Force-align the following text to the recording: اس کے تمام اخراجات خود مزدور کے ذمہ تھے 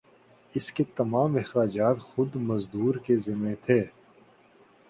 اس 0.55 0.71
کے 0.71 0.83
تمام 0.95 1.35
اخراجات 1.37 1.99
خود 2.01 2.35
مزدور 2.47 2.95
کے 3.05 3.17
ذمہ 3.17 3.53
تھے 3.65 3.81